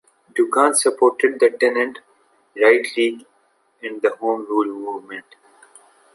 [0.33, 1.99] Duggan supported the Tenant
[2.55, 3.23] Right League
[3.83, 5.35] and the Home Rule movement.